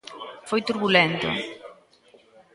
Foi 0.49 0.61
turbulento. 0.69 1.29